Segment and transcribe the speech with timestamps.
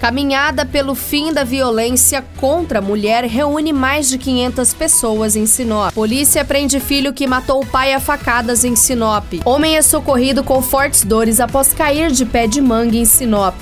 [0.00, 5.92] Caminhada pelo fim da violência contra a mulher reúne mais de 500 pessoas em Sinop.
[5.92, 9.24] Polícia prende filho que matou o pai a facadas em Sinop.
[9.44, 13.56] Homem é socorrido com fortes dores após cair de pé de manga em Sinop.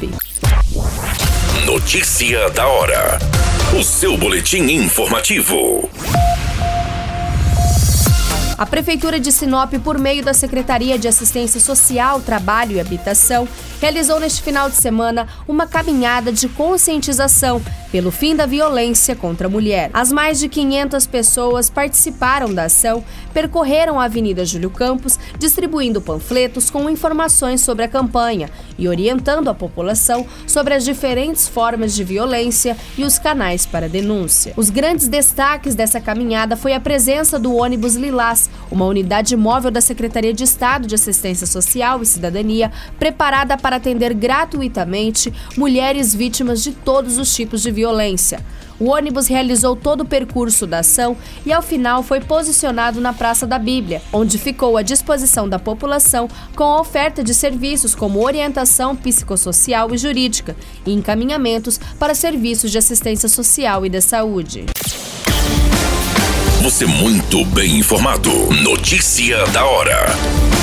[1.64, 3.18] Notícia da hora.
[3.78, 5.88] O seu boletim informativo.
[8.58, 13.46] A Prefeitura de Sinop, por meio da Secretaria de Assistência Social, Trabalho e Habitação,
[13.80, 19.50] realizou neste final de semana uma caminhada de conscientização pelo fim da violência contra a
[19.50, 19.90] mulher.
[19.92, 23.02] As mais de 500 pessoas participaram da ação,
[23.32, 29.54] percorreram a Avenida Júlio Campos, distribuindo panfletos com informações sobre a campanha e orientando a
[29.54, 34.52] população sobre as diferentes formas de violência e os canais para denúncia.
[34.56, 39.80] Os grandes destaques dessa caminhada foi a presença do ônibus Lilás, uma unidade móvel da
[39.80, 46.70] Secretaria de Estado de Assistência Social e Cidadania preparada para atender gratuitamente mulheres vítimas de
[46.70, 48.38] todos os tipos de violência.
[48.78, 53.44] O ônibus realizou todo o percurso da ação e, ao final, foi posicionado na Praça
[53.44, 58.94] da Bíblia, onde ficou à disposição da população com a oferta de serviços como orientação
[58.94, 60.54] psicossocial e jurídica
[60.86, 64.64] e encaminhamentos para serviços de assistência social e da saúde.
[66.62, 68.30] Você muito bem informado.
[68.62, 70.55] Notícia da hora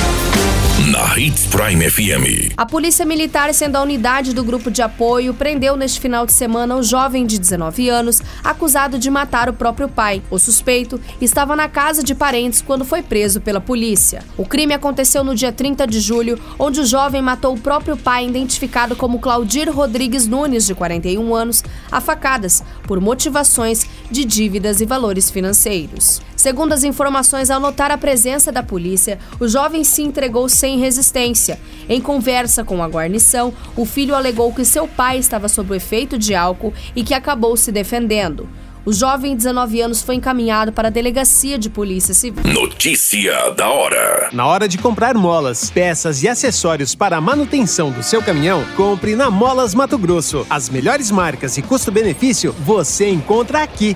[0.94, 2.54] na Hits Prime FM.
[2.56, 6.76] A Polícia Militar, sendo a unidade do grupo de apoio, prendeu neste final de semana
[6.76, 10.22] um jovem de 19 anos acusado de matar o próprio pai.
[10.30, 14.24] O suspeito estava na casa de parentes quando foi preso pela polícia.
[14.38, 18.28] O crime aconteceu no dia 30 de julho, onde o jovem matou o próprio pai,
[18.28, 23.84] identificado como Claudir Rodrigues Nunes, de 41 anos, a facadas por motivações
[24.14, 26.22] de dívidas e valores financeiros.
[26.38, 31.60] Segundo as informações, ao notar a presença da polícia, o jovem se entregou sem resistência.
[31.90, 36.16] Em conversa com a guarnição, o filho alegou que seu pai estava sob o efeito
[36.16, 38.48] de álcool e que acabou se defendendo.
[38.86, 42.44] O jovem de 19 anos foi encaminhado para a delegacia de polícia civil.
[42.54, 44.30] Notícia da hora.
[44.34, 49.16] Na hora de comprar molas, peças e acessórios para a manutenção do seu caminhão, compre
[49.16, 50.46] na Molas Mato Grosso.
[50.50, 53.96] As melhores marcas e custo-benefício você encontra aqui.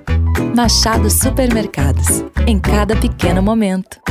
[0.55, 2.25] Machado Supermercados.
[2.45, 4.01] Em cada pequeno momento.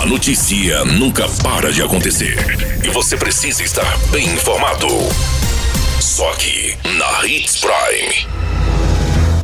[0.00, 2.36] A notícia nunca para de acontecer.
[2.84, 4.86] E você precisa estar bem informado.
[6.00, 8.28] Só aqui, na Hits Prime.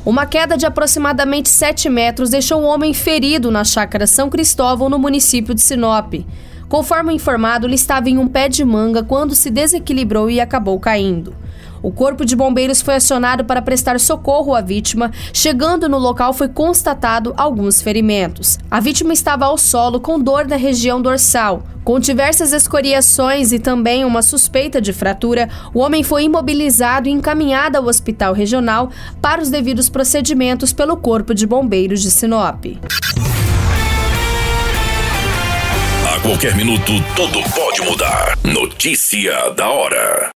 [0.04, 4.98] Uma queda de aproximadamente 7 metros deixou um homem ferido na chácara São Cristóvão, no
[4.98, 6.14] município de Sinop.
[6.68, 11.34] Conforme informado, ele estava em um pé de manga quando se desequilibrou e acabou caindo.
[11.86, 15.12] O corpo de bombeiros foi acionado para prestar socorro à vítima.
[15.32, 18.58] Chegando no local, foi constatado alguns ferimentos.
[18.68, 21.62] A vítima estava ao solo com dor na região dorsal.
[21.84, 27.78] Com diversas escoriações e também uma suspeita de fratura, o homem foi imobilizado e encaminhado
[27.78, 28.90] ao hospital regional
[29.22, 32.64] para os devidos procedimentos pelo Corpo de Bombeiros de Sinop.
[36.12, 38.36] A qualquer minuto, tudo pode mudar.
[38.42, 40.30] Notícia da hora.